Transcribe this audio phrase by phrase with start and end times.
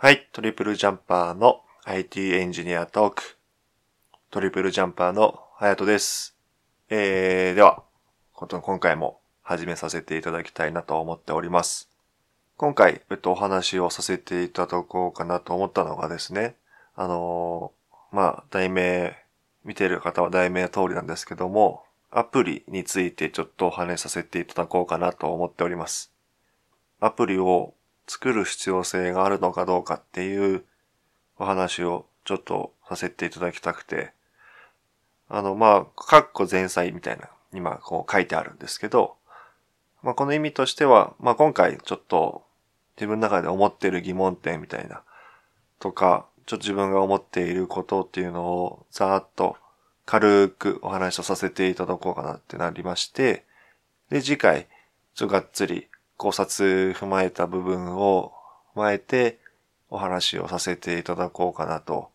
[0.00, 3.36] はい、トリプルジャンパーの IT エンジニアトーク。
[4.30, 6.36] トリプルジャンパーのハヤトです。
[6.88, 7.82] えー、では、
[8.32, 11.90] 今回も始めさせていただきたいなと思っております。
[12.56, 16.54] 今回、えっと、お話をさせていただこうかなと思ったのがですね、
[16.94, 19.16] あのーまあ、題名、
[19.64, 26.12] 見てる方は題名通りなんですけども、アプリについてちょっとお話しさせていただこうかなと思っております。
[27.00, 27.74] アプリを
[28.08, 30.64] 作る必要性があるのかどうかっていう
[31.38, 34.12] お話をちょっとさせていただきたくて、
[35.28, 39.16] あの、まあ、カッコ前菜みたいな、今こう書いてあるんですけど、
[40.02, 42.42] まあ、この意味としては、まあ、今回ちょっと
[42.96, 45.02] 自分の中で思ってる疑問点みたいな、
[45.78, 49.56] とか、ちょっと自分が思っていることっていうのをざーっと
[50.06, 53.44] 軽くお話をさせていただこうかなってなりまして、
[54.08, 54.66] で、次回、
[55.14, 55.88] ちょっとがっつり
[56.18, 58.32] 考察踏まえた部分を
[58.74, 59.38] 踏まえて
[59.88, 62.10] お話をさせていただこうかなと、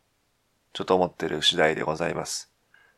[0.74, 2.52] ちょっと思ってる次第でございます。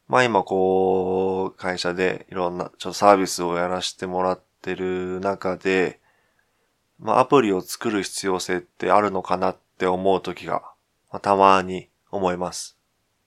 [0.08, 6.00] まあ今こう、会社でいろんなちょっとサービスをやらせてもらってる中で、
[6.98, 10.64] まあアプリを作る必要性ってあるのかなって思う時が、
[11.12, 12.78] まあ、たまに思います。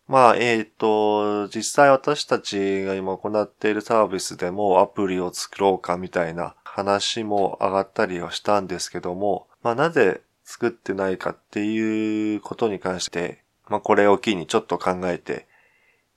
[0.09, 15.49] まあ、えっ、と、実際私たちが今行っているサービスでもアプリを作ろうかみたいな話も上がったりはしたんですけども、まあなぜ作ってないかっていうことに関して、まあこれを機にちょっと考えて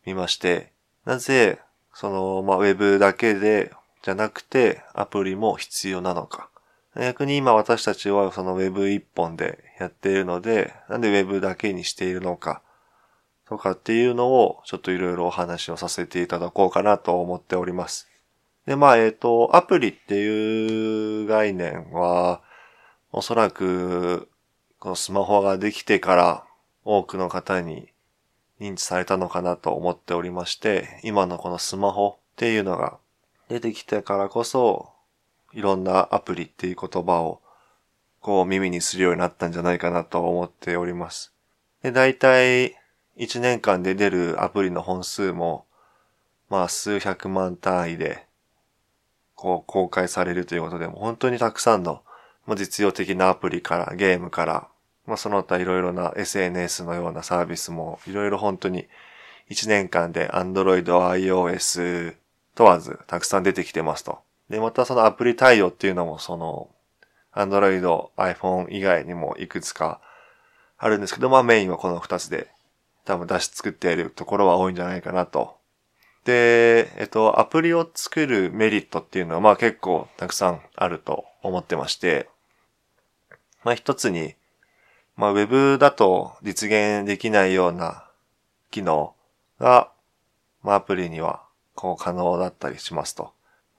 [0.06, 0.72] みまして、
[1.04, 1.59] なぜ、
[1.95, 3.72] その、まあウェブだけで、
[4.04, 6.50] じゃなくてアプリも必要なのか。
[6.95, 12.62] 逆に今私たちはそのウェブ一本でやっているので、なんでウェブだけにしているのか。
[13.48, 18.11] とかっていうのをちょっといろいろお話をさせていただこうかなと思っております。
[18.66, 22.42] で、まあ、えっ、と、アプリっていう概念は、
[23.12, 24.30] おそらく、
[24.80, 26.44] このスマホができてから
[26.84, 27.89] 多くの方に
[28.59, 32.98] 認知されたのかなと思っておりまして、今のこのスマホっていうのが
[33.49, 34.89] 出てきてからこそ、
[35.54, 37.42] いろんなアプリっていう言葉を
[38.22, 41.33] こう耳にするようになったんじゃないかなと思っております。
[41.82, 42.78] で、大体、
[43.17, 45.66] 1年間で出るアプリの本数も、
[46.49, 48.26] まあ数百万単位で、
[49.42, 52.04] こう公開されるということで、も本当にたくさんの、
[52.46, 54.68] ま、実用的なアプリから、ゲームから、
[55.08, 58.88] まあその他いろいろな SNS のようなサービスも、いろいろ本当に
[59.50, 62.16] 1年間で Android、iOS
[62.54, 64.20] 問わずたくさん出てきてますと。
[64.48, 66.70] で、またそのアプリ対応っていうのも、その、
[67.34, 67.82] Android、
[68.18, 70.02] iPhone 以外にもいくつか
[70.78, 72.52] あるんですけど、まあメインはこの2つで
[73.06, 75.61] 多分出し作っているところは多いんじゃないかなと。
[76.26, 82.30] で、えっと、アプリを作るメリットっていうのはまあ結構たくさんあると思ってまして、
[83.64, 84.36] まあ一つに、
[85.15, 88.05] まあウェブだと実現できないような
[88.70, 89.14] 機能
[89.60, 89.92] が、
[90.64, 91.43] まあアプリには
[91.73, 93.33] こう可能だったりしますと。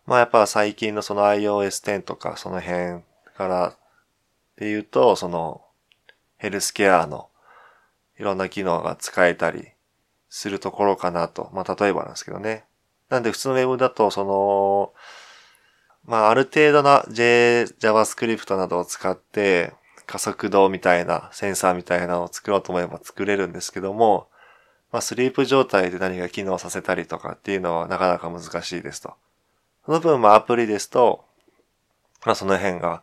[0.07, 3.03] まあやっぱ最近のその iOS10 とかその辺
[3.37, 3.77] からっ
[4.57, 5.63] ていうと、その
[6.39, 7.29] ヘルスケアの
[8.19, 9.69] いろんな機能が使えたり
[10.35, 11.51] するところかなと。
[11.53, 12.65] まあ、例えばなんですけどね。
[13.11, 14.95] なんで普通の Web だと、その、
[16.07, 19.75] まあ、ある程度な J、JavaScript などを使って
[20.07, 24.29] 加速度みたいな、センサーみたいなのを作ろうと思えば作れるんですけども、
[24.91, 29.13] まあ、スリープ状態で何か機能させたりとかっていうのはなかなか難しいですと。
[29.85, 31.27] その分、まあ、アプリですと、
[32.25, 33.03] まあ、その辺が、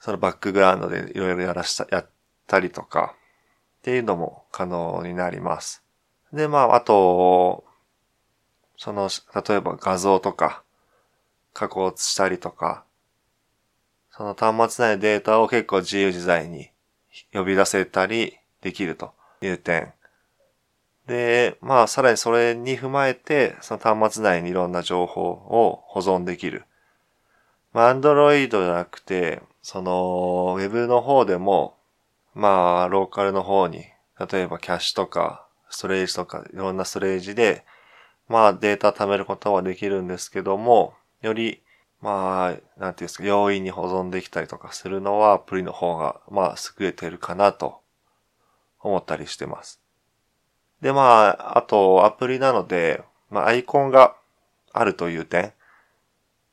[0.00, 2.10] そのバックグラウンドでいろいろやらした、やっ
[2.46, 3.14] たりとか、
[3.78, 5.85] っていうのも可能になります。
[6.36, 7.64] で、まあ、あと、
[8.76, 9.08] その、
[9.48, 10.62] 例えば画像とか、
[11.54, 12.84] 加工したりとか、
[14.10, 16.70] その端末内のデータを結構自由自在に
[17.32, 19.94] 呼び出せたりできるという点。
[21.06, 26.64] で、まあ、さらにそれに踏まえて、その端末内にいろんな情報を保存できる。
[27.72, 31.78] まあ、Android じゃなくて、その、Web の方でも、
[32.34, 33.86] まあ、ローカルの方に、
[34.30, 37.64] 例えばキャッシュとか、ストレージとか、いろんなストレージで、
[38.28, 41.62] まあ、データ貯めることはできるんですけども、より、
[42.00, 47.80] まあ、なんていうんですか、容易に保存できたりとかするのは、アプリの方が、まあ、優れてるかなと、
[48.80, 49.80] 思ったりしてます。
[50.80, 54.16] で、まあ、あと、アプリなので、まあ、アイコンが
[54.72, 55.52] あるという点。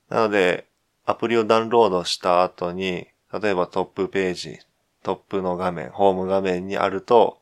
[0.10, 0.68] なので、
[1.06, 3.08] アプリをダウンロードした後に、
[3.42, 4.60] 例えばトップページ、
[5.04, 7.40] トップの画面、ホーム画面にあると、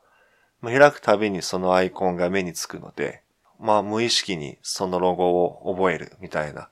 [0.70, 3.22] 開くたびにそのアイコンが目につくので、
[3.58, 6.68] まあ無意識にそのロゴを覚えるみたいな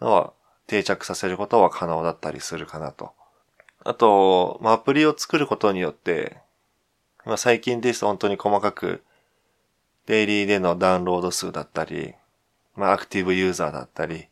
[0.00, 0.32] のは
[0.66, 3.12] 定着させることは可能だったりするかなと。
[3.82, 6.38] あと、まあ、アプリを作ることによって、
[7.24, 9.02] まあ、最近ですと本当に細かく、
[10.06, 12.14] デイリーでのダウンロード数だったり、
[12.76, 14.28] まあ、アクティブユーザーだったり、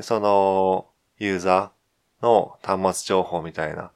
[0.00, 0.86] その、
[1.18, 3.92] ユーザーの端末情報みたいな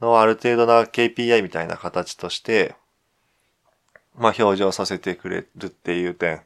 [0.00, 2.74] のをある程度な KPI みたいな形として、
[4.20, 6.42] まあ、表示をさせてくれるっていう点。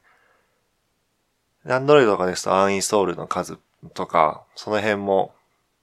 [1.66, 3.58] Android とかですとアンインストールの数
[3.94, 5.34] とか、その辺も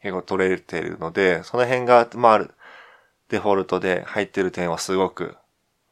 [0.01, 2.47] 結構取れてるので、その辺が、まあ、
[3.27, 5.35] デフォルトで入ってる点はすごく、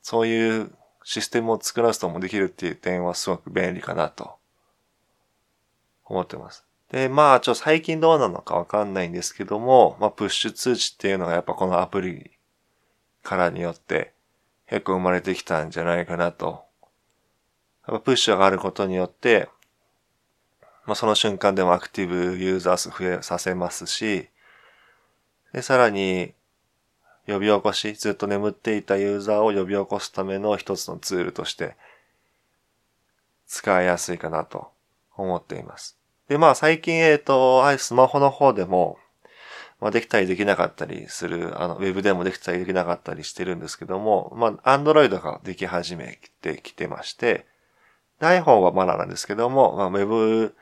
[0.01, 0.71] そういう
[1.03, 4.35] システムを作らせともできるっていう点はすごく便利かなと
[6.05, 6.63] 思ってます。
[6.91, 12.31] で、まあ、ちょ最近どうなのかわかんないんですけども、まあ、プッシュ通知っていうのがやっぱこのアプリ
[13.21, 14.13] からによって
[14.69, 16.63] 結構生まれてきたんじゃないかなと。
[17.87, 19.49] やっぱプッシュがあることによって、
[20.85, 24.29] まあ、その瞬間でもアクティブユーザー数増えさせますし、
[25.53, 26.33] で、さらに、
[27.27, 31.75] 呼び起こし、ずっと眠っていたユーザーを呼び起こすための一つのツールとして
[33.45, 34.71] 使いやすいかなと
[35.15, 35.97] 思っています。
[36.27, 38.97] で、まあ最近、えっ、ー、と、スマホの方でも、
[39.79, 47.45] まあできたりできなかったりする、あの、ウェブでもできたりできなかったりしてるんですけども、まあ、アンドロイドができ始めてきてまして、
[48.19, 50.55] iPhone はまだなんですけども、まあ、ウェブ、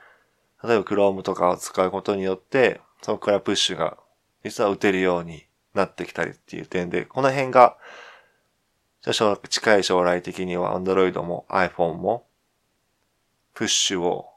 [0.64, 3.98] 例えば Chrome とかを使うことによって、そこからプッシュが
[4.44, 7.78] 実は打てるようになってきたりっていう点で、この辺が、
[9.50, 12.26] 近い将来的には Android も iPhone も、
[13.54, 14.30] プッシュを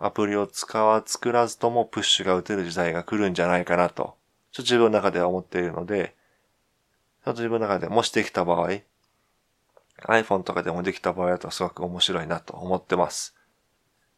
[0.00, 4.16] アプリを使わ、作らずともプッシュが打てる時代が来るんじゃないかなと、
[4.52, 6.14] ちょっと自分の中では思っているので、
[7.24, 8.80] ちょっと自分の中でもしできた場合、
[10.06, 13.34] iPhone とかでもできた場合だとすごく面白いなと思ってます。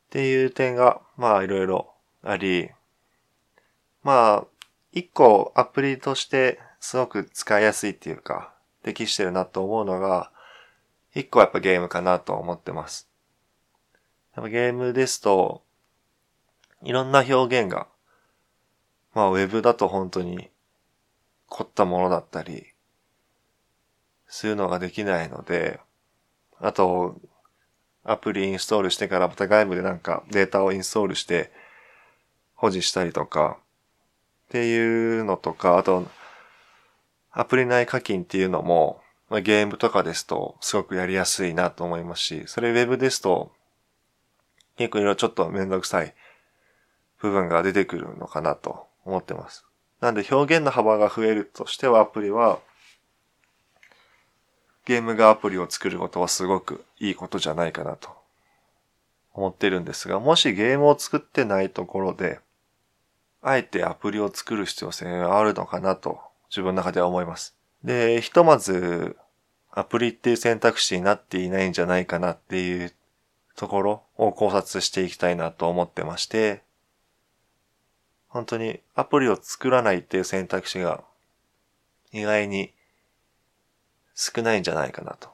[0.07, 1.93] っていう点が、まあいろいろ
[2.23, 2.71] あり、
[4.03, 4.47] まあ、
[4.93, 10.31] 一個アプリとしてすごく使いやすいっていうか、適してるなと思うのが、
[11.15, 13.09] 一個はやっぱゲームかなと思ってます。
[14.37, 15.63] ゲームですと、
[16.83, 17.87] いろんな表現が、
[19.15, 20.49] まあウェブだと本当に
[21.49, 22.67] 凝ったものだったり、
[24.29, 25.81] するのができないので、
[26.59, 27.21] あと、
[28.05, 31.53] アプリインストールしてからまた外部でなんかデータをインストールして
[32.55, 33.59] 保持したりとか、
[34.49, 36.07] っていうのとか、あと、
[37.31, 43.53] アプリ内課金っていうのも、まあ、ゲームとかですとすごくやりやすいなと思いますし、それウェブですと
[44.77, 46.15] 結構いろいろちょっとめんどくさい
[47.21, 49.65] 部分が出てくるのかなと思ってます。
[50.01, 52.59] なんで表現の幅が増えるとしてはアプリは、
[54.87, 58.09] ゲームがアプリを作ることはすごくいいことじゃないかなと
[59.35, 62.41] 思ってるんですが、もしゲームを作ってないところで、
[63.43, 66.21] あえてアプリを作る必要性があるのかなと
[66.51, 67.55] 自分の中では思います。
[67.85, 69.17] で、ひとまず
[69.71, 72.93] アプリっていう選択肢になっていないんじゃないかなっていう
[73.57, 76.63] ところを考察していきたいなと思ってまして、
[78.31, 81.03] 本当にアプリを作らないっていう選択肢が
[82.13, 82.73] 意外に
[84.15, 85.29] 少ないんじゃないかなと。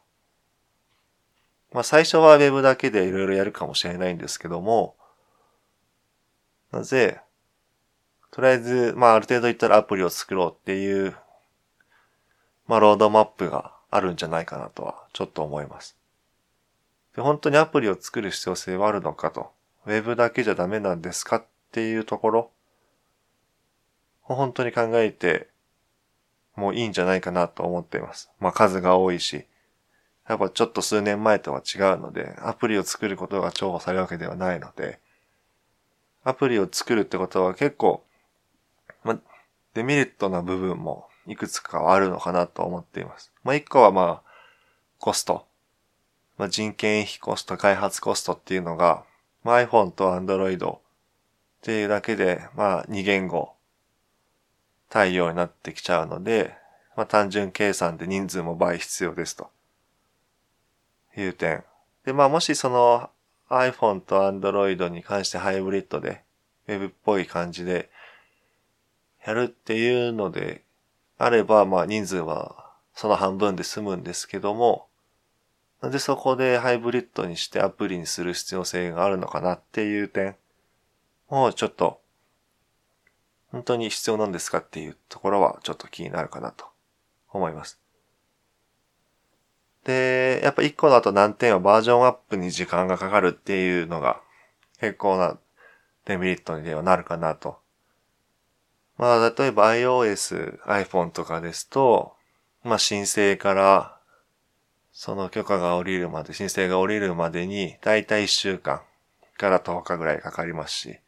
[1.72, 4.96] まあ最初は Web だけでいろいろやるかもしれないんですけども、
[6.72, 7.20] なぜ、
[8.30, 11.14] とりあえず、まあある程度言ったらアプリを作ろうっていう、
[12.66, 15.96] まあロードマップがあるんじゃないかなとはちょっと思います。
[17.14, 19.50] で本当にアプリを作る必要性はあるのかと、
[19.84, 22.50] ウェブだけじゃダメなんですかっていうところ
[24.34, 25.48] 本当に考えて
[26.56, 28.30] もういいんじゃないかなと思っています。
[28.40, 29.44] まあ数が多いし、
[30.28, 34.98] やっぱちょっと数年前とは違うので、アプリを作ることが重宝されるわけではないので、
[36.24, 38.02] アプリを作るってことは結構、
[39.04, 39.18] ま
[39.74, 43.32] デメリットな部分もいくつかはあるのかなと思っています。
[43.44, 44.30] まあ一個はまあ、
[44.98, 45.46] コスト。
[46.38, 49.04] まあ、人件費コスト、開発コストっていうのが、
[49.42, 50.78] まあ、iPhone と Android っ
[51.62, 53.55] ていうだけで、まあ、2言語
[54.88, 56.54] 対応になってきちゃうので、
[56.96, 59.50] まあ、単純計算で人数も倍必要ですと
[61.16, 61.64] いう点。
[62.04, 63.10] で、まあ、もしその
[63.48, 66.22] iPhone と Android に関してハイブリッドで
[66.66, 67.90] Web っぽい感じで
[69.24, 70.62] やるっていうので
[71.18, 74.86] あれば、まあ、人数はその半分で済むんですけども、
[75.82, 80.36] なんでそこでハイブリッドにしてアプリにする必要性があるのかなっていう点
[81.28, 82.00] をちょっと
[83.56, 86.66] 本当に必要なんですかっていうところはちょっと気になるかなと
[87.32, 87.80] 思います。
[89.84, 94.20] で、やっぱ一個の後難点はバージョンアップに時間がかかるっていうのが
[94.80, 95.38] 結構な
[96.04, 97.58] デメリットにはなるかなと
[98.98, 102.14] まあ、例えば iOS、iPhone とかですと、
[102.64, 103.98] まあ、申請から、
[104.92, 108.80] その許可が下りるまで、申請が下りるまでに、だいたい1週間
[109.36, 110.98] から10日ぐらいかかりますし、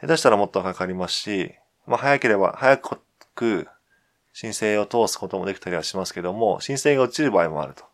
[0.00, 1.54] 下手したらもっとかかりますし、
[1.86, 3.68] まあ、早ければ、早く
[4.32, 7.84] 申請を通すこともできたりはしますけども、申請が落ちる場合もあると。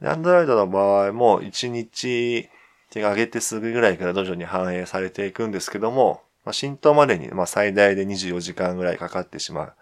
[0.00, 2.48] でアンドロイドの場合も1日
[2.90, 9.72] 手が上げてすぐぐらいから徐々に反映されていくんですけども、まあ、浸透までにまあ最大で24時間ぐらいかかってしまう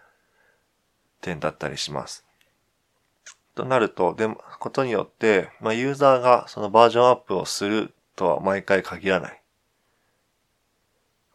[1.21, 2.25] 点だったりします。
[3.55, 4.29] となると、で、
[4.61, 9.41] ことによって、まあ、ユーザーがそのバージョンアップをするとは毎回限らない。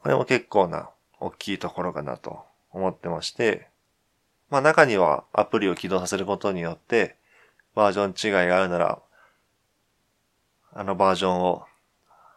[0.01, 0.89] これも結構な
[1.20, 3.67] 大きいところかなと思ってまして、
[4.50, 7.15] まあ中にはアプリを起動させることによって、
[7.75, 9.00] バージョン違いがあるなら、
[10.74, 11.65] あのバージョンを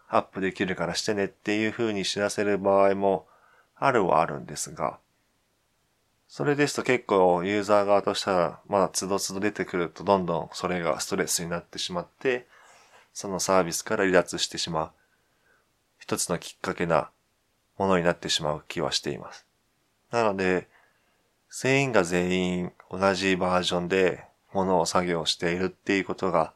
[0.09, 3.27] アップできるからしてねっていう風に知らせる場合も
[3.77, 4.99] あるはあるんですが、
[6.29, 12.47] それですと結構ユーザー側としたら、まだ都度都度出てくるとどんどんそれがストレスになってしまって、
[13.13, 14.91] そのサービスから離脱してしまう。
[15.99, 17.11] 一つのきっかけな
[17.79, 19.47] ものになってしまう気はしています。
[20.11, 20.69] なので、
[21.51, 26.53] 全員が全員同じバージョンでものを作業しているっていうことが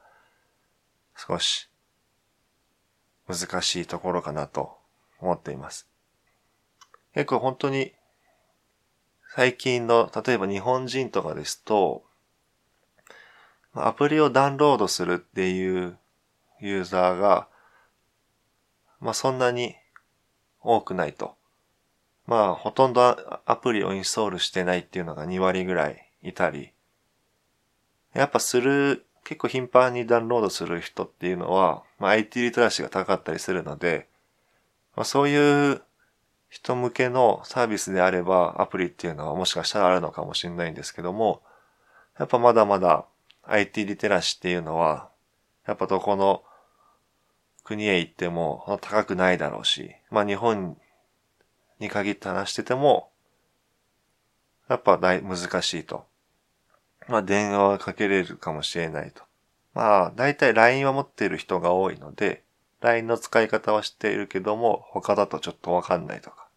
[1.16, 1.68] 少し
[3.28, 4.76] 難しいところかなと
[5.20, 5.88] 思っています。
[7.14, 7.92] 結構本当に
[9.34, 12.02] 最近の、例えば日本人とかですと、
[13.75, 15.98] アプリをダウンロードするっていう
[16.60, 17.46] ユーザーが、
[19.00, 19.76] まあそんなに
[20.62, 21.34] 多くないと。
[22.26, 26.72] まあほとんどアプリをインストールしてないっていうのが2割ぐらいいたり、
[28.14, 34.08] やっぱする、結構頻繁にダウンロードする人っていうのは、まあ、IT リテラシーが高かったりするので、
[34.96, 35.82] まあ、そういう
[36.48, 41.42] 人向けのサービスであればアプリっていうのはもしかしたらあるのかもしれないんですけども、
[42.18, 43.04] やっぱまだまだ
[43.44, 45.10] IT リテラシーっていうのは、
[45.66, 46.42] やっぱどこの
[47.68, 50.78] 国へ行っても高くないだろうし、まあ日本
[51.80, 53.10] に限って話してても、
[54.70, 56.06] やっぱ難しいと。
[57.08, 59.22] まあ電話はかけれるかもしれないと。
[59.75, 62.42] まあ大体 LINE は持っている人が多いので、
[62.80, 66.48] LINE の使い方は知っているけども、他だとちょっとわかんないとか。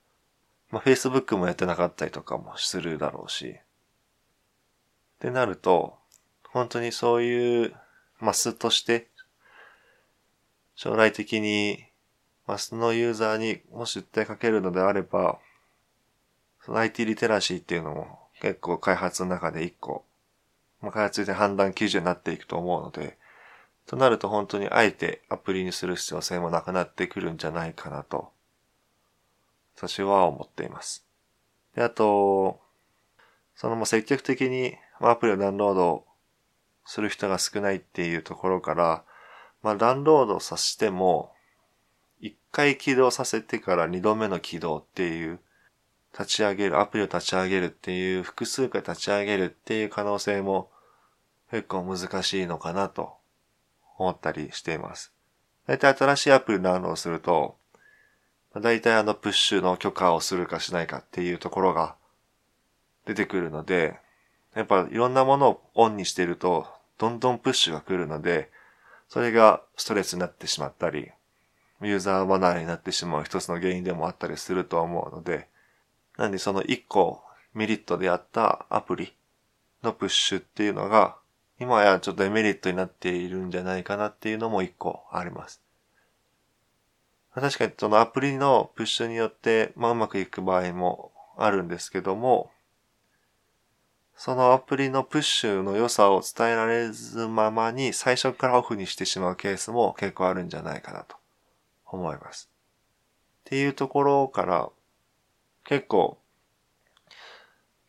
[0.69, 3.49] まあ Facebook もやってなかったりとかもするだろうし。
[3.49, 3.57] っ
[5.19, 5.97] てなると、
[6.47, 7.75] 本当にそういう
[8.21, 9.10] マスとして、
[10.75, 11.85] 将来的に
[12.47, 15.39] マスのユーザーにもし訴えかけるのであれば、
[16.63, 20.03] その IT リテラシーっていうのも結構開発の中で一個
[20.81, 23.17] まあ、開発で判断基準になっていくと思うので、
[23.85, 28.31] となると本当にあえてアプリにする必要性もなくなってくるんじゃないかなと、
[29.75, 31.05] 私は思っています。
[31.75, 32.59] で、あと、
[33.55, 36.05] そのもう積極的にアプリをダウンロード
[36.85, 39.03] する人が少ないっていうところから、
[39.63, 41.31] まあダウンロードさせても、
[42.19, 45.39] 一回起動させてから二度目の起動っていう
[46.13, 50.69] 立ち上げる、アプリを立ち上げるっていう、複数回立ち上げるっていう可能性も
[51.49, 53.13] 結構難しいのかなと
[53.97, 55.13] 思ったりしています。
[55.67, 57.55] だいたい新しいアプリをダウンロードすると、
[58.59, 61.95] だいたいあのプッシュの許可をするかしないかっていうところが
[63.05, 63.99] 出てくるので、
[64.53, 68.49] やっぱいろんなものをオンにしてると、どんどんプッシュが来るので、
[69.11, 71.11] それがストレスになってしまったり、
[71.81, 75.49] ユーザー離れになってしまう一つの原因でもあったりすると思うので、
[76.17, 77.21] なんでその一個
[77.53, 79.13] メリットであったアプリ
[79.83, 81.17] のプッシュっていうのが、
[81.59, 85.61] 今やちょっとデメリットになっているんじゃないかなっていうのも一個あります。
[87.35, 92.49] 確かにそのアプリのプッシュによって、まあうまくいく場合もあるんですけども、
[94.23, 101.15] そのアプリのプッシュの良さを伝えられずままに最初からオフにしてしまうケースも結構あるんじゃないかなと
[101.87, 102.47] 思います。
[103.39, 104.69] っていうところから
[105.63, 106.19] 結構、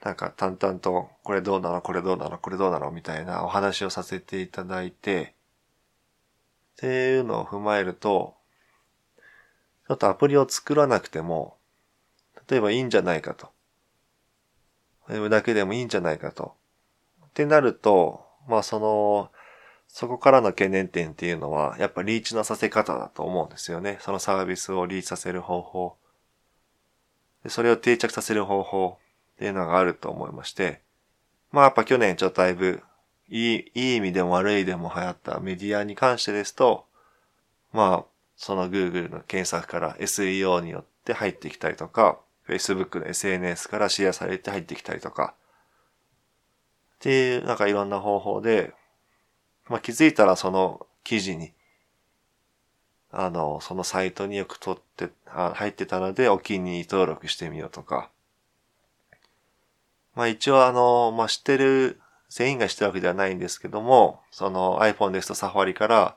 [0.03, 5.35] なんか淡々と、これどうなのこれどうなのこれどうなのみたいなお話をさせていただいて、
[6.77, 8.37] っていうのを踏まえると、
[9.87, 11.59] ちょっとアプリを作らなくても、
[12.49, 13.51] 例えばいいんじゃないかと。
[15.09, 16.54] ウェブだけでもいいんじゃないかと。
[17.26, 19.30] ってなると、まあその、
[19.88, 23.99] そこからの懸念点っていうのは、やっぱリーチのさせ方だと思うんですよね。
[24.00, 25.97] そのサービスをリーチさせる方法。
[27.49, 28.99] それを定着させる方法
[29.37, 30.80] っていうのがあると思いまして、
[31.50, 32.82] まあやっぱ去年ちょっとだいぶ
[33.28, 36.87] いい、いい意味でも悪い意味でも流行ったメディアに関してですと、
[37.73, 42.18] まあその Google の検索から SEO によって入ってきたりとか、
[42.49, 45.35] Facebook の SNS からシェアされて入ってきたりとか、
[46.97, 48.73] っていう、なんかいろんな方法で、
[49.69, 51.53] まあ、気づいたらその記事に、
[53.11, 58.11] あの、そのサイトによく撮って、あ入ってたのでお気に入り登録してみようとか。
[60.15, 66.17] まあ一応あの、まあ知ってる、全員が知ってるわけではないんですけども、その iPhone ですとサファリから、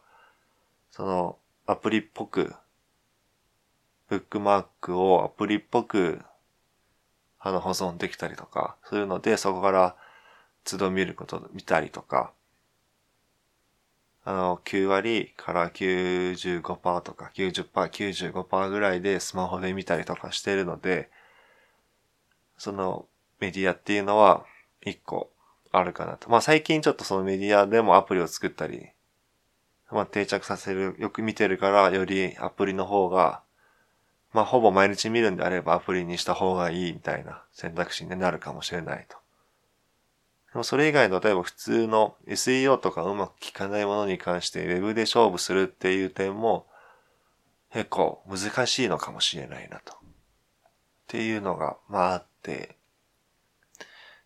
[0.91, 2.55] そのアプリっぽく、
[4.09, 6.21] ブックマークをアプリっぽく、
[7.39, 9.95] あの保存できたりとか、そういうのでそこから
[10.63, 12.31] 都度見ること、見たりとか、
[14.27, 21.11] あの、9割から95%とか90%、95%ぐらいでスマホで見たりとかしてるので、
[22.57, 23.05] その
[23.39, 24.45] メディアっていうのは
[24.83, 25.31] 一個
[25.71, 26.29] あるかなと。
[26.29, 28.87] まあ最近ちょっとそのメディアでもアプリを作ったり、
[29.91, 33.43] まあ定着させる、よく見てるからよりアプリの方が、
[34.35, 39.15] まあほぼ毎日見るんであればアプリにした方がいいみたいな選択肢になるかもしれないと。
[40.51, 46.67] でもそれ以外の例えば普通の SEO とかうまく効かないものに関して Web で勝負するっていう点も
[47.71, 49.93] 結構難しいのかもしれないなと。
[49.93, 49.97] っ
[51.07, 52.75] ていうのが、まああって、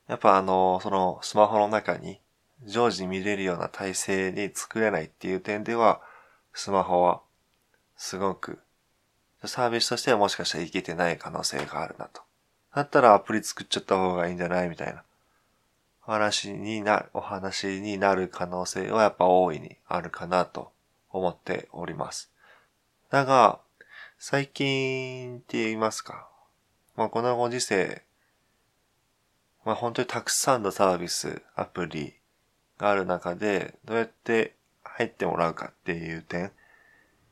[0.07, 2.19] やっぱあの、そのスマホの中に
[2.65, 6.01] 常時見れるような体制に作れないっていう点では、
[6.53, 7.21] スマホは
[7.95, 8.59] すごく
[9.45, 12.21] サービスとしてはもしかしたらいけてない可能性があるなと。
[12.75, 15.03] だったらアプリ作っちゃった方がいいんじゃないみたいな。
[16.01, 20.71] 話にな、お話になる可能性はやっぱ大いにあるかなと
[21.11, 22.31] 思っております。
[23.09, 23.59] だが、
[24.17, 26.27] 最近って言いますか。
[26.95, 28.03] まあこのご時世、
[29.63, 32.15] まあ本当にたくさんのサービス、アプリ
[32.77, 36.51] がある中で、どうやって入ってもらうかっていう点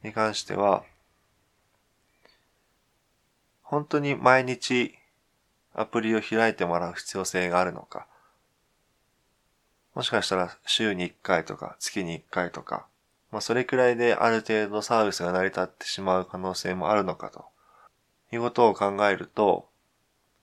[0.04, 0.84] に関しては、
[3.70, 4.96] 本当に毎日
[5.74, 8.08] アプリを開いてもらう必要性があるのか？
[9.94, 12.86] もしかしたら週に1回とか月に1回とか、
[13.30, 17.46] まあそれくらいである程度サービスが成り立ってしまう可能性もあるのかと
[18.32, 19.68] いうことを考えると、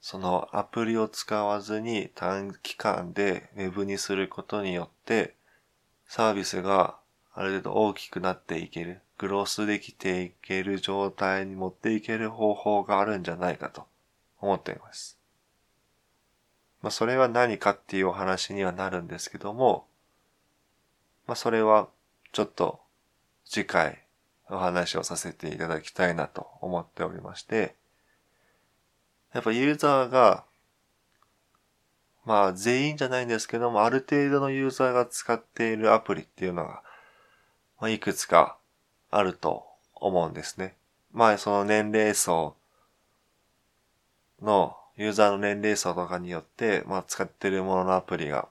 [0.03, 5.35] そのアプリを使わずに短期間で Web にすることによって
[6.07, 6.97] サービスが
[7.35, 13.87] ある程度大きくなっていける、グロスできていける状態に持っていける方法があるんじゃないかと
[14.41, 15.19] 思っています。
[16.83, 19.87] まあ、それは何かっていうお話にはなるんですけども、
[21.27, 21.89] まあ、それは
[22.33, 22.81] ちょっと
[23.45, 24.03] 次回
[24.51, 27.75] お話をさせていただきたいなと思っておりまして、
[29.33, 30.45] やっぱユーザーが、
[32.25, 36.83] まあ全員じゃないんですけども、ある程度のユーザーが使っているアプリっていうのが、
[37.85, 38.57] まあ、いくつか
[39.11, 40.75] あると思うんですね。
[41.13, 42.57] まあその年齢層
[44.41, 48.49] のユーザーの年齢層とかによって、まあ使ってるもののアプリが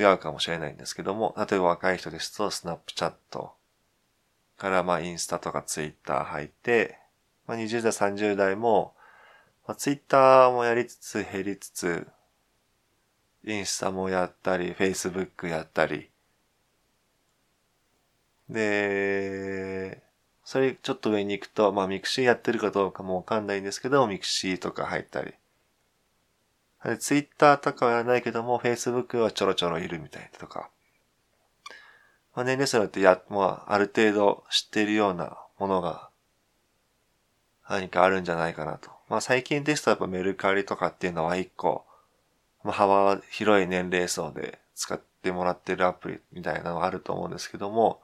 [0.00, 3.52] 違うかもしれないんですけども、例えば若い人ですと、スナップチャット
[4.56, 6.96] からまあインスタとかツイッター入って、
[7.46, 8.94] まあ20代、30代も、
[9.66, 12.06] まあ、ツイッターもやりつつ減りつつ、
[13.44, 16.08] インスタもやったり、フェイスブックやったり、
[18.48, 20.02] で、
[20.44, 25.34] それちょっと上に行くと、まあ mixi やってるかどうかもわかんないんですけど、 mixi とか入ったり。
[26.84, 30.70] で、ツイッターとかはやらないけども、フェイスブックはちょろちょろいるみたいなとか。
[32.34, 36.10] まあ年齢層によってや、まあある程度知っているようなものが
[37.68, 38.90] 何かあるんじゃないかなと。
[39.08, 41.84] まあ最近ですとやっぱメルカリとかっていうのは一個、
[42.62, 48.00] まあ幅広い年齢層で使ってもらってるアプリみたいなのがあると思うんですけども、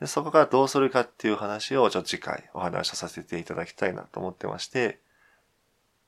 [0.00, 4.98] でそこからどうするかっていう話をちょっと次回お話しさせていただきたいなと思ってまして、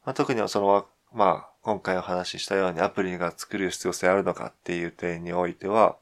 [0.04, 5.96] まあ、特にその、まあ、今回お話ししたようにアプリが作る必要性あるのかっていう点においては、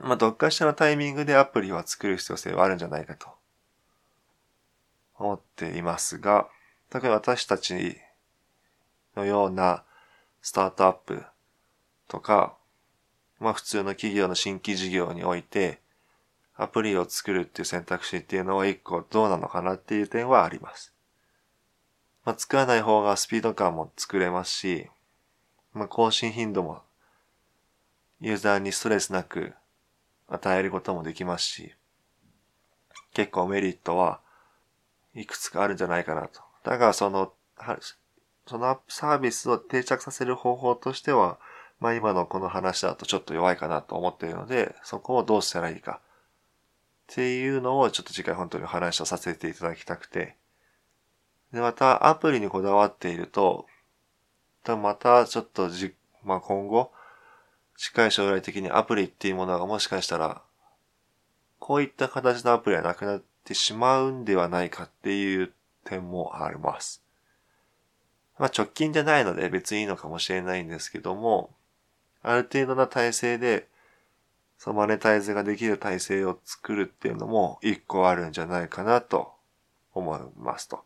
[0.00, 3.28] まあ、どっかしらのタイミングでアプリは作る必要性はあるんじゃないかと
[5.18, 6.48] 思っていますが、
[6.90, 7.98] 特に私たち
[9.16, 9.82] のような
[10.40, 11.24] スタートアップ
[12.06, 12.56] とか、
[13.40, 15.80] まあ普通の企業の新規事業において、
[16.56, 20.92] アプリを作るっていう選択肢っていうのは一個どうなのかなっていう点はあります。
[22.24, 24.88] まあ、作らない方がスピード感も作れますし、
[25.72, 26.82] まあ、更新頻度も
[28.20, 29.52] ユーザーにストレスなく
[30.28, 31.74] 与えることもできますし、
[33.12, 34.20] 結構メリットは
[35.14, 36.40] いくつかあるんじゃないかなと。
[36.64, 37.32] だからその、
[38.46, 41.38] そのサービスを定着させる方法としては、
[41.78, 46.00] まあ今のこの話だとちょっと弱いかなと思っているので、そこをどうしたらいいか。
[47.12, 50.36] っていうのをちょっと次回本当にお話をさせていただきたくて。
[51.52, 53.66] で、またアプリにこだわっていると、
[54.66, 56.92] またちょっとじ、まあ、今後、
[57.76, 60.42] 近い将来的にアプリっていうものがもしかしたら、
[61.60, 65.52] こういった形のアプリはなくなってしまうんではないかっていう
[65.84, 67.02] 点もあります。
[68.38, 71.50] まあ直近じゃないので別にいいのかもしれないんですけども、
[72.22, 73.68] ある程度な体制で、
[74.58, 79.32] そのマネタイズができる体制を作るっていうのも一個あるんじゃないかなと
[79.94, 80.80] 思いますと。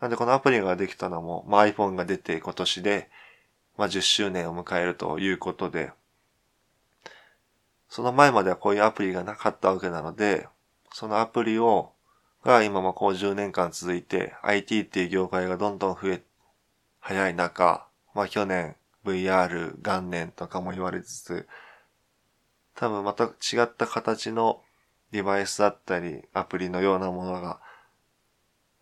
[0.00, 3.08] なんでこのアプリができたのも、まあ、iPhone が出て今年で、
[3.78, 5.90] まあ、10周年を迎えるということで、
[7.88, 10.48] その前まではこういうアプリがなかったわけなので、
[10.92, 11.92] そのアプリを、
[12.44, 16.22] が今もこう10年間続いて、IT っていう業界がどんどん増え、
[17.00, 21.48] 早い中、まあ去年 VR 元年とかも言われつつ、
[22.76, 24.62] 多分また違った形の
[25.10, 27.58] デバイスだったり、アプリのようなものが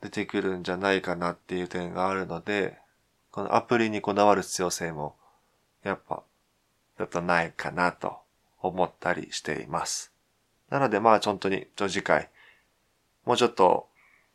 [0.03, 2.79] 出てくるんじゃないかなっていう点があるので、
[3.31, 5.17] このアプリにこだわる必要性も、
[5.83, 6.23] やっぱ、
[6.99, 8.19] ちょっとないかなと
[8.61, 10.13] 思ったりしています。
[10.71, 12.31] なのでまあ本当に、次回、
[13.25, 13.89] もうちょっと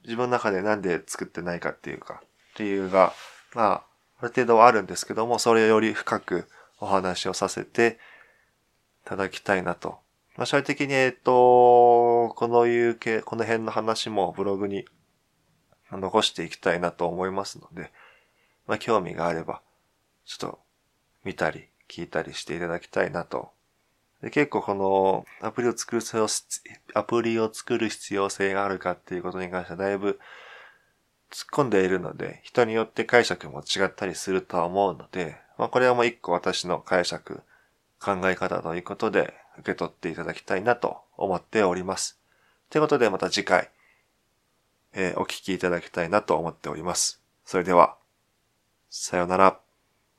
[0.04, 2.22] 自分の中でなんで作ってないかっていうか、
[2.58, 3.14] 理由が、
[3.54, 3.84] まあ、
[4.20, 6.48] ある程度はあるんですけども、それより深く
[6.80, 8.00] お話をさせて
[9.10, 10.00] ただきたいなと。
[10.38, 14.86] まあ、将来的に、えっと、このいう系、この辺の話もブログに
[15.92, 17.92] 残していきたいなと思いますので、
[18.68, 19.62] まあ、興味があれば、
[20.26, 20.60] ちょっと
[21.24, 23.52] 見たり聞いたりしていただきたいなと
[24.22, 26.02] で結構このアプリを作る、
[26.94, 30.20] アプリを作る必要性があるかっていうことに関してはだいぶ
[31.32, 37.42] 突っ込んでいるので、人によって解釈も違ったりするとは思うので、まあこれはもう一個私の解釈、
[38.00, 42.20] 考え方ということで受け取っていただきたいなと思っております。
[42.70, 43.70] ということでまた次回、
[44.94, 47.22] えー、お聞きいただきたいなと思っております。
[47.46, 47.98] それでは、
[48.90, 49.60] さようなら。